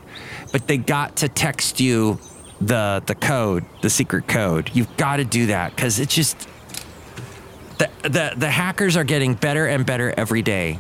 but 0.53 0.67
they 0.67 0.77
got 0.77 1.17
to 1.17 1.29
text 1.29 1.81
you 1.81 2.19
the 2.61 3.03
the 3.07 3.15
code, 3.15 3.65
the 3.83 3.91
secret 3.91 4.27
code. 4.29 4.71
You've 4.75 4.97
got 4.97 5.17
to 5.17 5.25
do 5.25 5.47
that 5.47 5.75
because 5.75 5.99
it's 5.99 6.15
just 6.15 6.49
the, 7.79 7.89
the 8.03 8.33
the 8.37 8.51
hackers 8.51 8.97
are 8.97 9.05
getting 9.05 9.35
better 9.35 9.67
and 9.67 9.87
better 9.87 10.13
every 10.17 10.43
day 10.43 10.79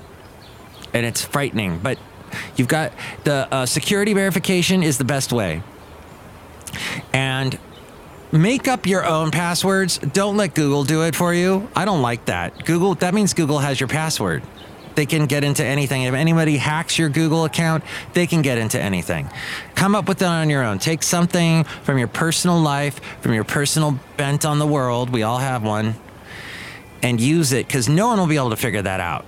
and 0.93 1.07
it's 1.07 1.25
frightening. 1.25 1.79
But 1.79 1.99
you've 2.57 2.69
got 2.69 2.93
the 3.25 3.49
uh, 3.50 3.67
security 3.67 4.15
verification 4.15 4.83
is 4.83 4.99
the 4.99 5.05
best 5.05 5.33
way. 5.33 5.62
And 7.12 7.59
make 8.33 8.69
up 8.69 8.87
your 8.87 9.05
own 9.07 9.31
passwords. 9.31 9.99
Don't 9.99 10.37
let 10.37 10.55
Google 10.55 10.85
do 10.85 11.03
it 11.03 11.15
for 11.15 11.33
you. 11.33 11.69
I 11.75 11.85
don't 11.85 12.03
like 12.03 12.27
that. 12.27 12.65
Google, 12.65 12.95
that 12.97 13.15
means 13.15 13.35
Google 13.35 13.59
has 13.59 13.81
your 13.81 13.89
password. 13.89 14.43
They 14.95 15.07
can 15.07 15.27
get 15.27 15.45
into 15.45 15.65
anything. 15.65 16.03
If 16.03 16.15
anybody 16.15 16.57
hacks 16.57 16.99
your 16.99 17.09
Google 17.09 17.45
account, 17.45 17.85
they 18.15 18.27
can 18.27 18.43
get 18.43 18.59
into 18.59 18.81
anything. 18.81 19.31
Come 19.77 19.95
up 19.95 20.09
with 20.09 20.21
it 20.23 20.25
on 20.25 20.51
your 20.51 20.65
own. 20.65 20.81
Take 20.81 21.05
something 21.05 21.63
from 21.63 21.99
your 21.99 22.09
personal 22.09 22.59
life, 22.59 23.01
from 23.21 23.33
your 23.33 23.45
personal 23.45 23.99
bent 24.17 24.45
on 24.45 24.59
the 24.59 24.67
world. 24.67 25.11
We 25.11 25.23
all 25.23 25.39
have 25.39 25.63
one. 25.63 25.95
And 27.01 27.21
use 27.21 27.53
it 27.53 27.69
because 27.69 27.89
no 27.89 28.09
one 28.09 28.19
will 28.19 28.27
be 28.27 28.35
able 28.35 28.51
to 28.51 28.57
figure 28.57 28.83
that 28.83 28.99
out 28.99 29.25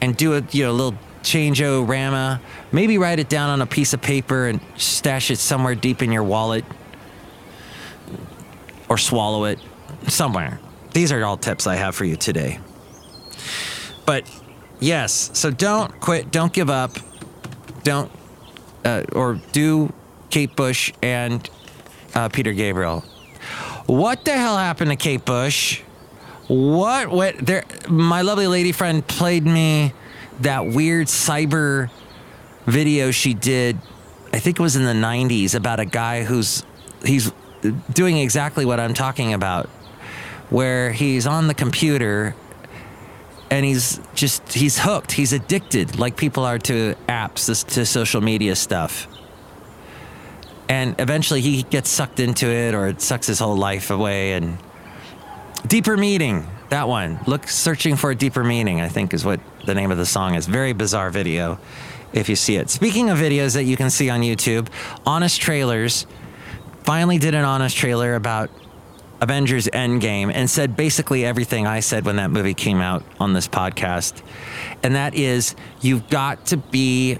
and 0.00 0.16
do 0.16 0.34
a 0.34 0.42
you 0.50 0.64
know 0.64 0.72
little 0.72 0.98
change-o 1.22 1.82
rama. 1.82 2.40
Maybe 2.72 2.98
write 2.98 3.20
it 3.20 3.28
down 3.28 3.50
on 3.50 3.62
a 3.62 3.66
piece 3.66 3.92
of 3.92 4.02
paper 4.02 4.48
and 4.48 4.60
stash 4.76 5.30
it 5.30 5.36
somewhere 5.36 5.76
deep 5.76 6.02
in 6.02 6.10
your 6.10 6.24
wallet 6.24 6.64
or 8.90 8.98
swallow 8.98 9.44
it 9.44 9.58
somewhere. 10.08 10.60
These 10.92 11.12
are 11.12 11.24
all 11.24 11.38
tips 11.38 11.66
I 11.66 11.76
have 11.76 11.94
for 11.94 12.04
you 12.04 12.16
today. 12.16 12.58
But 14.04 14.24
yes, 14.80 15.30
so 15.32 15.50
don't 15.50 15.98
quit, 16.00 16.30
don't 16.32 16.52
give 16.52 16.68
up, 16.68 16.90
don't 17.84 18.10
uh, 18.84 19.04
or 19.12 19.40
do 19.52 19.92
Kate 20.30 20.54
Bush 20.56 20.92
and 21.02 21.48
uh, 22.14 22.28
Peter 22.28 22.52
Gabriel. 22.52 23.02
What 23.86 24.24
the 24.24 24.32
hell 24.32 24.58
happened 24.58 24.90
to 24.90 24.96
Kate 24.96 25.24
Bush? 25.24 25.80
What? 26.48 27.10
What? 27.10 27.38
There, 27.38 27.64
my 27.88 28.22
lovely 28.22 28.48
lady 28.48 28.72
friend 28.72 29.06
played 29.06 29.44
me 29.44 29.92
that 30.40 30.66
weird 30.66 31.06
cyber 31.06 31.90
video 32.66 33.12
she 33.12 33.34
did. 33.34 33.78
I 34.32 34.40
think 34.40 34.58
it 34.58 34.62
was 34.62 34.74
in 34.74 34.84
the 34.84 34.92
'90s 34.92 35.54
about 35.54 35.78
a 35.78 35.84
guy 35.84 36.24
who's 36.24 36.64
he's 37.04 37.32
doing 37.92 38.18
exactly 38.18 38.64
what 38.64 38.80
I'm 38.80 38.94
talking 38.94 39.32
about, 39.32 39.66
where 40.48 40.92
he's 40.92 41.26
on 41.26 41.46
the 41.46 41.54
computer 41.54 42.34
and 43.50 43.66
he's 43.66 44.00
just 44.14 44.52
he's 44.52 44.78
hooked. 44.78 45.12
He's 45.12 45.32
addicted, 45.32 45.98
like 45.98 46.16
people 46.16 46.44
are 46.44 46.58
to 46.60 46.94
apps, 47.08 47.66
to 47.74 47.84
social 47.84 48.20
media 48.20 48.54
stuff. 48.56 49.08
And 50.68 50.94
eventually, 51.00 51.40
he 51.40 51.64
gets 51.64 51.90
sucked 51.90 52.20
into 52.20 52.46
it, 52.46 52.74
or 52.74 52.86
it 52.86 53.00
sucks 53.02 53.26
his 53.26 53.40
whole 53.40 53.56
life 53.56 53.90
away, 53.90 54.34
and 54.34 54.56
Deeper 55.66 55.96
Meaning, 55.96 56.46
that 56.68 56.86
one. 56.86 57.18
Look, 57.26 57.48
searching 57.48 57.96
for 57.96 58.12
a 58.12 58.14
deeper 58.14 58.44
meaning, 58.44 58.80
I 58.80 58.88
think 58.88 59.12
is 59.12 59.24
what 59.24 59.40
the 59.66 59.74
name 59.74 59.90
of 59.90 59.98
the 59.98 60.06
song 60.06 60.36
is. 60.36 60.46
Very 60.46 60.72
bizarre 60.72 61.10
video 61.10 61.58
if 62.12 62.28
you 62.28 62.36
see 62.36 62.56
it. 62.56 62.70
Speaking 62.70 63.10
of 63.10 63.18
videos 63.18 63.54
that 63.54 63.64
you 63.64 63.76
can 63.76 63.90
see 63.90 64.08
on 64.10 64.20
YouTube, 64.20 64.68
Honest 65.04 65.40
Trailers 65.40 66.06
finally 66.82 67.18
did 67.18 67.34
an 67.34 67.44
honest 67.44 67.76
trailer 67.76 68.14
about 68.14 68.50
Avengers 69.20 69.68
Endgame 69.68 70.32
and 70.32 70.48
said 70.48 70.76
basically 70.76 71.24
everything 71.24 71.66
I 71.66 71.80
said 71.80 72.06
when 72.06 72.16
that 72.16 72.30
movie 72.30 72.54
came 72.54 72.80
out 72.80 73.04
on 73.18 73.32
this 73.32 73.48
podcast. 73.48 74.22
And 74.82 74.94
that 74.94 75.14
is 75.14 75.54
you've 75.80 76.08
got 76.08 76.46
to 76.46 76.56
be 76.56 77.18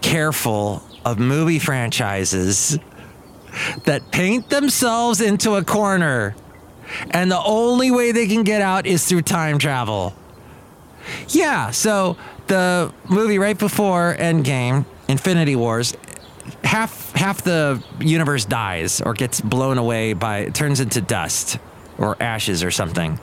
careful 0.00 0.82
of 1.04 1.18
movie 1.18 1.58
franchises 1.58 2.78
that 3.84 4.10
paint 4.12 4.48
themselves 4.50 5.20
into 5.20 5.54
a 5.56 5.64
corner 5.64 6.34
and 7.10 7.30
the 7.30 7.42
only 7.42 7.90
way 7.90 8.12
they 8.12 8.26
can 8.26 8.42
get 8.42 8.60
out 8.60 8.86
is 8.86 9.04
through 9.06 9.22
time 9.22 9.58
travel. 9.58 10.14
Yeah, 11.28 11.70
so 11.70 12.16
the 12.46 12.92
movie 13.08 13.38
right 13.38 13.58
before 13.58 14.14
Endgame, 14.18 14.84
Infinity 15.08 15.56
Wars, 15.56 15.94
half 16.72 17.12
half 17.12 17.42
the 17.42 17.82
universe 18.00 18.46
dies 18.46 19.02
or 19.02 19.12
gets 19.12 19.42
blown 19.42 19.76
away 19.76 20.14
by 20.14 20.46
turns 20.46 20.80
into 20.80 21.02
dust 21.02 21.58
or 21.98 22.16
ashes 22.18 22.64
or 22.64 22.70
something. 22.70 23.20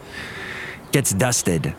Gets 0.91 1.11
dusted. 1.13 1.73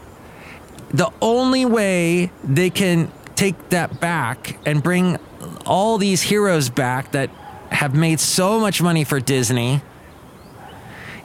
The 0.92 1.12
only 1.22 1.64
way 1.64 2.32
they 2.42 2.70
can 2.70 3.12
take 3.36 3.68
that 3.68 4.00
back 4.00 4.58
and 4.66 4.82
bring 4.82 5.16
all 5.64 5.96
these 5.96 6.22
heroes 6.22 6.68
back 6.70 7.12
that 7.12 7.30
have 7.70 7.94
made 7.94 8.18
so 8.18 8.58
much 8.58 8.82
money 8.82 9.04
for 9.04 9.20
Disney 9.20 9.80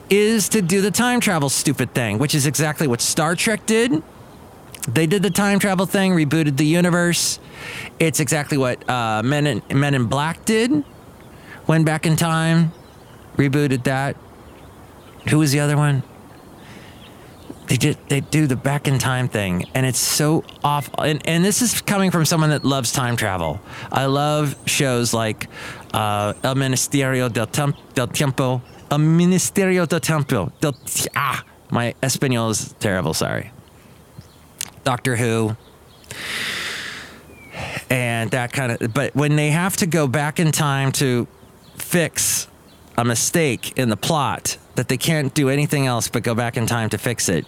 is 0.08 0.48
to 0.50 0.62
do 0.62 0.80
the 0.80 0.92
time 0.92 1.18
travel 1.18 1.48
stupid 1.48 1.92
thing, 1.92 2.18
which 2.18 2.36
is 2.36 2.46
exactly 2.46 2.86
what 2.86 3.00
Star 3.00 3.34
Trek 3.34 3.66
did. 3.66 4.00
They 4.88 5.06
did 5.06 5.22
the 5.22 5.30
time 5.30 5.58
travel 5.58 5.86
thing, 5.86 6.12
rebooted 6.12 6.56
the 6.56 6.66
universe. 6.66 7.40
It's 7.98 8.20
exactly 8.20 8.56
what 8.56 8.88
uh, 8.88 9.22
Men 9.24 9.46
in 9.46 9.62
Men 9.72 9.94
in 9.94 10.06
Black 10.06 10.44
did. 10.44 10.84
Went 11.66 11.84
back 11.84 12.06
in 12.06 12.16
time, 12.16 12.72
rebooted 13.36 13.84
that. 13.84 14.16
Who 15.28 15.38
was 15.38 15.50
the 15.50 15.60
other 15.60 15.76
one? 15.76 16.04
They 17.66 17.76
did. 17.76 17.98
They 18.08 18.20
do 18.20 18.46
the 18.46 18.54
back 18.54 18.86
in 18.86 19.00
time 19.00 19.28
thing, 19.28 19.64
and 19.74 19.84
it's 19.84 19.98
so 19.98 20.44
off. 20.62 20.88
And, 20.98 21.20
and 21.26 21.44
this 21.44 21.62
is 21.62 21.80
coming 21.82 22.12
from 22.12 22.24
someone 22.24 22.50
that 22.50 22.64
loves 22.64 22.92
time 22.92 23.16
travel. 23.16 23.60
I 23.90 24.06
love 24.06 24.54
shows 24.66 25.12
like 25.12 25.48
uh, 25.92 26.34
El 26.44 26.54
Ministerio 26.54 27.32
del, 27.32 27.46
Tem- 27.46 27.74
del 27.94 28.06
Tiempo 28.06 28.62
a 28.90 28.98
Ministerio 28.98 29.86
del 29.86 30.00
Tiempo. 30.00 30.52
Del, 30.60 30.74
ah, 31.16 31.42
my 31.70 31.94
Espanol 32.02 32.50
is 32.50 32.74
terrible. 32.78 33.14
Sorry. 33.14 33.50
Doctor 34.86 35.16
Who. 35.16 35.56
And 37.90 38.30
that 38.30 38.52
kind 38.52 38.70
of, 38.70 38.94
but 38.94 39.16
when 39.16 39.34
they 39.34 39.50
have 39.50 39.76
to 39.78 39.86
go 39.86 40.06
back 40.06 40.38
in 40.38 40.52
time 40.52 40.92
to 40.92 41.26
fix 41.76 42.46
a 42.96 43.04
mistake 43.04 43.76
in 43.76 43.88
the 43.88 43.96
plot 43.96 44.58
that 44.76 44.86
they 44.86 44.96
can't 44.96 45.34
do 45.34 45.48
anything 45.48 45.86
else 45.86 46.06
but 46.06 46.22
go 46.22 46.36
back 46.36 46.56
in 46.56 46.66
time 46.66 46.88
to 46.90 46.98
fix 46.98 47.28
it. 47.28 47.46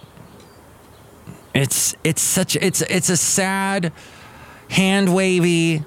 It's 1.54 1.94
it's 2.02 2.22
such 2.22 2.56
it's 2.56 2.82
it's 2.82 3.08
a 3.08 3.16
sad 3.16 3.92
hand 4.68 5.14
wavy 5.14 5.84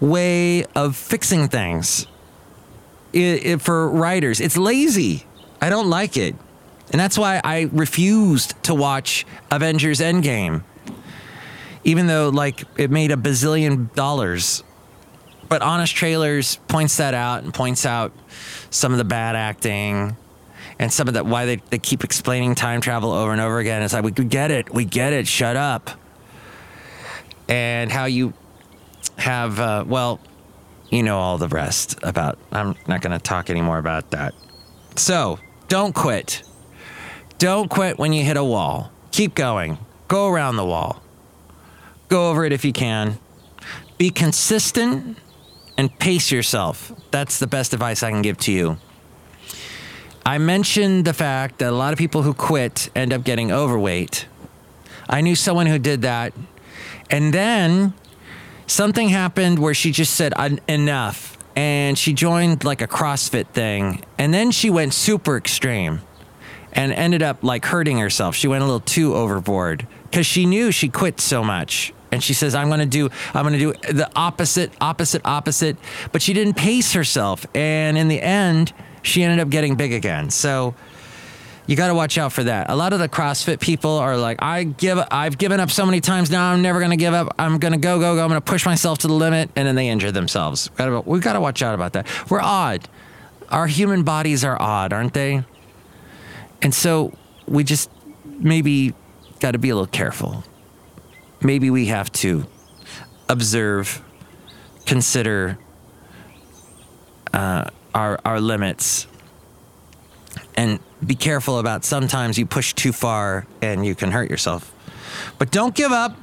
way 0.00 0.64
of 0.74 0.96
fixing 0.96 1.48
things 1.48 2.06
it, 3.12 3.46
it, 3.46 3.62
for 3.62 3.88
writers. 3.90 4.40
It's 4.40 4.56
lazy. 4.56 5.26
I 5.60 5.68
don't 5.68 5.90
like 5.90 6.16
it. 6.16 6.34
And 6.90 7.00
that's 7.00 7.18
why 7.18 7.40
I 7.44 7.68
refused 7.72 8.62
to 8.64 8.74
watch 8.74 9.26
Avengers 9.50 10.00
Endgame. 10.00 10.62
Even 11.86 12.08
though 12.08 12.28
like 12.28 12.64
it 12.76 12.90
made 12.90 13.12
a 13.12 13.16
bazillion 13.16 13.94
dollars. 13.94 14.62
But 15.48 15.62
Honest 15.62 15.94
Trailers 15.94 16.56
points 16.66 16.96
that 16.96 17.14
out 17.14 17.44
and 17.44 17.54
points 17.54 17.86
out 17.86 18.12
some 18.70 18.90
of 18.90 18.98
the 18.98 19.04
bad 19.04 19.36
acting 19.36 20.16
and 20.78 20.92
some 20.92 21.06
of 21.06 21.14
that 21.14 21.24
why 21.24 21.46
they, 21.46 21.56
they 21.70 21.78
keep 21.78 22.02
explaining 22.02 22.56
time 22.56 22.80
travel 22.80 23.12
over 23.12 23.30
and 23.30 23.40
over 23.40 23.60
again. 23.60 23.82
It's 23.82 23.94
like 23.94 24.02
we 24.02 24.10
get 24.10 24.50
it, 24.50 24.74
we 24.74 24.84
get 24.84 25.12
it. 25.12 25.28
Shut 25.28 25.56
up. 25.56 25.90
And 27.48 27.92
how 27.92 28.06
you 28.06 28.34
have 29.16 29.60
uh, 29.60 29.84
well, 29.86 30.20
you 30.90 31.04
know 31.04 31.18
all 31.18 31.38
the 31.38 31.48
rest 31.48 31.98
about. 32.02 32.38
I'm 32.50 32.74
not 32.88 33.00
going 33.00 33.12
to 33.12 33.22
talk 33.22 33.48
anymore 33.48 33.78
about 33.78 34.10
that. 34.10 34.34
So 34.96 35.38
don't 35.68 35.94
quit. 35.94 36.42
Don't 37.38 37.68
quit 37.68 37.98
when 37.98 38.12
you 38.12 38.24
hit 38.24 38.36
a 38.36 38.44
wall. 38.44 38.90
Keep 39.12 39.34
going. 39.34 39.78
Go 40.08 40.28
around 40.28 40.56
the 40.56 40.64
wall. 40.64 41.02
Go 42.08 42.30
over 42.30 42.44
it 42.44 42.52
if 42.52 42.64
you 42.64 42.72
can. 42.72 43.18
Be 43.98 44.10
consistent 44.10 45.18
and 45.76 45.98
pace 45.98 46.30
yourself. 46.30 46.92
That's 47.10 47.38
the 47.38 47.46
best 47.46 47.72
advice 47.72 48.02
I 48.02 48.10
can 48.10 48.22
give 48.22 48.38
to 48.38 48.52
you. 48.52 48.78
I 50.24 50.38
mentioned 50.38 51.04
the 51.04 51.12
fact 51.12 51.58
that 51.58 51.70
a 51.70 51.76
lot 51.76 51.92
of 51.92 51.98
people 51.98 52.22
who 52.22 52.34
quit 52.34 52.90
end 52.94 53.12
up 53.12 53.24
getting 53.24 53.52
overweight. 53.52 54.26
I 55.08 55.20
knew 55.20 55.36
someone 55.36 55.66
who 55.66 55.78
did 55.78 56.02
that. 56.02 56.32
And 57.10 57.32
then 57.32 57.94
something 58.66 59.08
happened 59.08 59.58
where 59.58 59.74
she 59.74 59.92
just 59.92 60.14
said, 60.14 60.34
enough. 60.68 61.38
And 61.54 61.96
she 61.96 62.12
joined 62.12 62.64
like 62.64 62.82
a 62.82 62.88
CrossFit 62.88 63.48
thing. 63.48 64.04
And 64.18 64.34
then 64.34 64.50
she 64.50 64.68
went 64.68 64.94
super 64.94 65.36
extreme 65.36 66.00
and 66.72 66.92
ended 66.92 67.22
up 67.22 67.42
like 67.42 67.64
hurting 67.64 67.98
herself. 67.98 68.34
She 68.34 68.48
went 68.48 68.62
a 68.62 68.66
little 68.66 68.80
too 68.80 69.14
overboard 69.14 69.86
because 70.02 70.26
she 70.26 70.44
knew 70.44 70.70
she 70.72 70.88
quit 70.88 71.20
so 71.20 71.42
much. 71.42 71.92
And 72.16 72.24
she 72.24 72.32
says, 72.32 72.54
I'm 72.54 72.68
going 72.68 72.80
to 72.80 72.86
do, 72.86 73.10
I'm 73.34 73.42
going 73.42 73.52
to 73.52 73.58
do 73.58 73.92
the 73.92 74.10
opposite, 74.16 74.72
opposite, 74.80 75.20
opposite. 75.26 75.76
But 76.12 76.22
she 76.22 76.32
didn't 76.32 76.54
pace 76.54 76.94
herself. 76.94 77.44
And 77.54 77.98
in 77.98 78.08
the 78.08 78.22
end, 78.22 78.72
she 79.02 79.22
ended 79.22 79.38
up 79.40 79.50
getting 79.50 79.74
big 79.74 79.92
again. 79.92 80.30
So 80.30 80.74
you 81.66 81.76
got 81.76 81.88
to 81.88 81.94
watch 81.94 82.16
out 82.16 82.32
for 82.32 82.42
that. 82.44 82.70
A 82.70 82.74
lot 82.74 82.94
of 82.94 83.00
the 83.00 83.08
CrossFit 83.10 83.60
people 83.60 83.98
are 83.98 84.16
like, 84.16 84.40
I 84.40 84.62
give, 84.62 84.98
I've 85.10 85.36
given 85.36 85.60
up 85.60 85.70
so 85.70 85.84
many 85.84 86.00
times 86.00 86.30
now. 86.30 86.52
I'm 86.52 86.62
never 86.62 86.80
to 86.88 86.96
give 86.96 87.12
up. 87.12 87.34
I'm 87.38 87.58
to 87.58 87.76
go, 87.76 88.00
go, 88.00 88.14
go. 88.14 88.24
I'm 88.24 88.30
to 88.30 88.40
push 88.40 88.64
myself 88.64 89.00
to 89.00 89.08
the 89.08 89.12
limit, 89.12 89.50
and 89.54 89.68
then 89.68 89.74
they 89.74 89.88
injure 89.88 90.10
themselves. 90.10 90.70
We 90.78 91.20
got 91.20 91.34
to 91.34 91.40
watch 91.40 91.60
out 91.60 91.74
about 91.74 91.92
that. 91.92 92.06
We're 92.30 92.40
odd. 92.40 92.88
Our 93.50 93.66
human 93.66 94.04
bodies 94.04 94.42
are 94.42 94.56
odd, 94.58 94.94
aren't 94.94 95.12
they? 95.12 95.44
And 96.62 96.74
so 96.74 97.12
we 97.46 97.62
just 97.62 97.90
maybe 98.24 98.94
got 99.40 99.50
to 99.50 99.58
be 99.58 99.68
a 99.68 99.74
little 99.74 99.86
careful. 99.86 100.44
Maybe 101.40 101.70
we 101.70 101.86
have 101.86 102.10
to 102.12 102.46
observe, 103.28 104.02
consider 104.86 105.58
uh, 107.32 107.70
our 107.94 108.18
our 108.24 108.40
limits 108.40 109.06
and 110.56 110.80
be 111.04 111.14
careful 111.14 111.58
about 111.58 111.84
sometimes 111.84 112.38
you 112.38 112.46
push 112.46 112.72
too 112.72 112.92
far 112.92 113.46
and 113.60 113.84
you 113.84 113.94
can 113.94 114.10
hurt 114.10 114.30
yourself. 114.30 114.72
But 115.38 115.50
don't 115.50 115.74
give 115.74 115.92
up. 115.92 116.16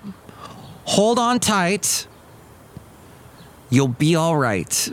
Hold 0.85 1.19
on 1.19 1.39
tight. 1.39 2.07
You'll 3.69 3.87
be 3.87 4.15
all 4.15 4.35
right. 4.35 4.91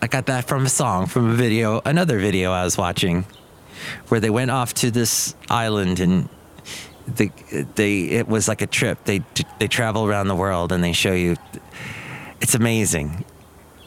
I 0.00 0.06
got 0.06 0.26
that 0.26 0.44
from 0.44 0.66
a 0.66 0.68
song, 0.68 1.06
from 1.06 1.30
a 1.30 1.34
video, 1.34 1.80
another 1.84 2.18
video 2.18 2.52
I 2.52 2.64
was 2.64 2.76
watching, 2.76 3.24
where 4.08 4.20
they 4.20 4.30
went 4.30 4.50
off 4.50 4.74
to 4.74 4.90
this 4.90 5.34
island 5.48 6.00
and 6.00 6.28
they, 7.16 8.00
it 8.02 8.28
was 8.28 8.48
like 8.48 8.62
a 8.62 8.66
trip. 8.66 9.04
They 9.04 9.22
they 9.58 9.68
travel 9.68 10.06
around 10.06 10.28
the 10.28 10.36
world 10.36 10.72
and 10.72 10.82
they 10.82 10.92
show 10.92 11.12
you. 11.12 11.36
It's 12.40 12.54
amazing 12.54 13.24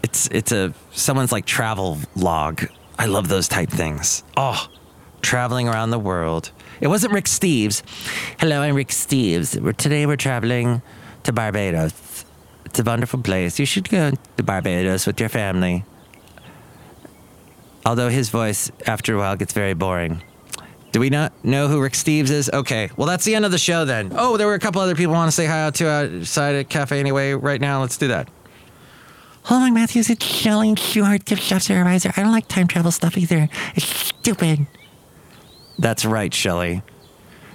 it's 0.05 0.27
it's 0.27 0.51
a 0.51 0.71
someone's 0.91 1.31
like 1.31 1.45
travel 1.45 1.97
log. 2.15 2.67
I 2.99 3.07
love 3.07 3.27
those 3.27 3.47
type 3.47 3.71
things. 3.71 4.23
Oh, 4.37 4.67
traveling 5.21 5.67
around 5.67 5.89
the 5.89 5.99
world. 5.99 6.51
It 6.79 6.87
wasn't 6.87 7.13
Rick 7.13 7.25
Steves. 7.25 7.81
Hello, 8.39 8.61
I'm 8.61 8.75
Rick 8.75 8.89
Steves. 8.89 9.59
We're, 9.59 9.73
today 9.73 10.05
we're 10.05 10.15
traveling 10.15 10.83
to 11.23 11.33
Barbados. 11.33 12.23
It's 12.65 12.79
a 12.79 12.83
wonderful 12.83 13.21
place. 13.21 13.57
You 13.57 13.65
should 13.65 13.89
go 13.89 14.11
to 14.37 14.43
Barbados 14.43 15.07
with 15.07 15.19
your 15.19 15.29
family. 15.29 15.83
Although 17.83 18.09
his 18.09 18.29
voice, 18.29 18.71
after 18.85 19.15
a 19.15 19.17
while, 19.17 19.35
gets 19.35 19.53
very 19.53 19.73
boring. 19.73 20.21
Do 20.95 21.01
we 21.01 21.09
not 21.09 21.33
know 21.43 21.67
who 21.67 21.81
Rick 21.81 21.91
Steves 21.91 22.29
is? 22.29 22.49
Okay, 22.49 22.89
well, 22.95 23.05
that's 23.05 23.25
the 23.25 23.35
end 23.35 23.43
of 23.43 23.51
the 23.51 23.57
show 23.57 23.83
then. 23.83 24.13
Oh, 24.15 24.37
there 24.37 24.47
were 24.47 24.53
a 24.53 24.59
couple 24.59 24.79
other 24.79 24.95
people 24.95 25.13
want 25.13 25.27
to 25.27 25.35
say 25.35 25.45
hi 25.45 25.63
out 25.63 25.75
to 25.75 25.89
uh, 25.89 26.19
outside 26.19 26.55
a 26.55 26.63
cafe 26.63 27.01
anyway. 27.01 27.33
Right 27.33 27.59
now, 27.59 27.81
let's 27.81 27.97
do 27.97 28.07
that. 28.07 28.29
Hello, 29.43 29.59
Mike 29.59 29.73
Matthews. 29.73 30.09
It's 30.09 30.25
Shelley 30.25 30.73
Stewart, 30.77 31.25
gift 31.25 31.41
shop 31.41 31.63
supervisor. 31.63 32.13
I 32.15 32.23
don't 32.23 32.31
like 32.31 32.47
time 32.47 32.67
travel 32.67 32.91
stuff 32.91 33.17
either. 33.17 33.49
It's 33.75 33.85
stupid. 33.85 34.67
That's 35.77 36.05
right, 36.05 36.33
Shelley. 36.33 36.81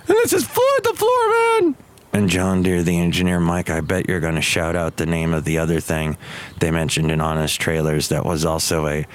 And 0.07 0.16
this 0.18 0.35
is 0.35 0.44
Floyd 0.44 0.85
the 0.85 0.92
Floor 0.92 1.62
Man. 1.62 1.76
And 2.12 2.29
John 2.29 2.62
Deere, 2.62 2.83
the 2.83 2.98
engineer. 2.98 3.40
Mike, 3.40 3.70
I 3.70 3.81
bet 3.81 4.07
you're 4.07 4.20
going 4.20 4.35
to 4.35 4.42
shout 4.42 4.76
out 4.76 4.98
the 4.98 5.07
name 5.07 5.33
of 5.33 5.44
the 5.44 5.57
other 5.57 5.81
thing 5.81 6.18
they 6.59 6.70
mentioned 6.70 7.11
in 7.11 7.22
Honest 7.22 7.59
Trailers 7.59 8.09
that 8.09 8.26
was 8.26 8.44
also 8.44 8.87
a 8.87 9.07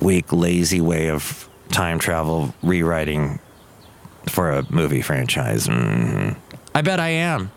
weak, 0.00 0.32
lazy 0.32 0.80
way 0.80 1.10
of 1.10 1.48
time 1.70 2.00
travel 2.00 2.52
rewriting 2.64 3.38
for 4.28 4.50
a 4.50 4.66
movie 4.70 5.02
franchise. 5.02 5.66
Mm-hmm. 5.66 6.38
I 6.74 6.82
bet 6.82 7.00
I 7.00 7.08
am. 7.08 7.50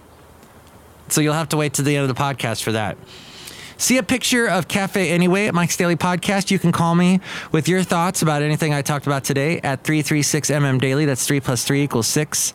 So 1.07 1.21
you'll 1.21 1.33
have 1.33 1.49
to 1.49 1.57
wait 1.57 1.75
to 1.75 1.81
the 1.81 1.95
end 1.95 2.09
of 2.09 2.15
the 2.15 2.21
podcast 2.21 2.63
for 2.63 2.71
that. 2.73 2.97
See 3.77 3.97
a 3.97 4.03
picture 4.03 4.47
of 4.47 4.67
Cafe 4.67 5.09
Anyway 5.09 5.47
at 5.47 5.53
Mike's 5.53 5.75
Daily 5.75 5.97
Podcast. 5.97 6.49
You 6.49 6.59
can 6.59 6.71
call 6.71 6.95
me 6.95 7.19
with 7.51 7.67
your 7.67 7.83
thoughts 7.83 8.21
about 8.21 8.41
anything 8.41 8.73
I 8.73 8.81
talked 8.81 9.05
about 9.05 9.25
today 9.25 9.59
at 9.61 9.83
336MM 9.83 10.79
Daily. 10.79 11.05
That's 11.05 11.27
3 11.27 11.41
plus 11.41 11.65
3 11.65 11.83
equals 11.83 12.07
6. 12.07 12.53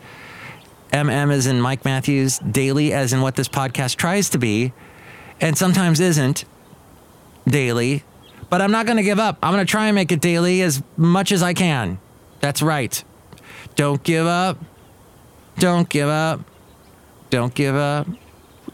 MM 0.93 1.31
is 1.31 1.47
in 1.47 1.61
Mike 1.61 1.85
Matthews, 1.85 2.39
daily 2.39 2.93
as 2.93 3.13
in 3.13 3.21
what 3.21 3.37
this 3.37 3.49
podcast 3.49 3.97
tries 3.97 4.31
to 4.31 4.39
be, 4.39 4.73
and 5.41 5.57
sometimes 5.57 6.01
isn't 6.01 6.45
daily. 7.47 8.03
But 8.49 8.61
I'm 8.61 8.73
not 8.73 8.87
going 8.87 8.97
to 8.97 9.05
give 9.05 9.21
up. 9.21 9.39
I'm 9.43 9.53
going 9.53 9.65
to 9.65 9.71
try 9.71 9.87
and 9.87 9.95
make 9.95 10.11
it 10.11 10.21
daily 10.21 10.63
as 10.63 10.83
much 10.97 11.31
as 11.33 11.43
I 11.43 11.55
can. 11.55 12.01
That's 12.41 12.63
right. 12.63 13.05
Don't 13.81 14.03
give 14.03 14.27
up. 14.27 14.59
Don't 15.59 15.89
give 15.89 16.07
up. 16.07 16.41
Don't 17.31 17.55
give 17.55 17.75
up. 17.75 18.07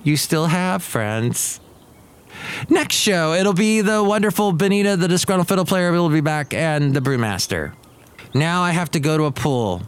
You 0.03 0.17
still 0.17 0.47
have 0.47 0.83
friends. 0.83 1.61
Next 2.69 2.97
show, 2.97 3.33
it'll 3.33 3.53
be 3.53 3.83
the 3.83 4.03
wonderful 4.03 4.51
Benita, 4.51 4.97
the 4.97 5.07
disgruntled 5.07 5.47
fiddle 5.47 5.65
player, 5.65 5.93
will 5.93 6.09
be 6.09 6.23
back, 6.23 6.53
and 6.53 6.93
the 6.93 6.99
brewmaster. 6.99 7.73
Now 8.35 8.63
I 8.63 8.73
have 8.73 8.91
to 8.91 8.99
go 8.99 9.17
to 9.17 9.27
a 9.27 9.31
pool 9.31 9.83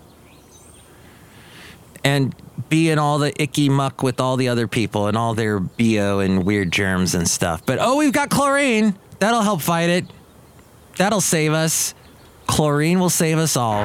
and 2.04 2.32
be 2.68 2.88
in 2.88 3.00
all 3.00 3.18
the 3.18 3.32
icky 3.42 3.68
muck 3.68 4.04
with 4.04 4.20
all 4.20 4.36
the 4.36 4.46
other 4.46 4.68
people 4.68 5.08
and 5.08 5.16
all 5.16 5.34
their 5.34 5.58
BO 5.58 6.20
and 6.20 6.44
weird 6.46 6.70
germs 6.70 7.16
and 7.16 7.26
stuff. 7.26 7.66
But 7.66 7.78
oh, 7.80 7.96
we've 7.96 8.12
got 8.12 8.30
chlorine. 8.30 8.96
That'll 9.18 9.42
help 9.42 9.62
fight 9.62 9.90
it. 9.90 10.04
That'll 10.96 11.20
save 11.20 11.54
us. 11.54 11.92
Chlorine 12.46 13.00
will 13.00 13.10
save 13.10 13.38
us 13.38 13.56
all. 13.56 13.84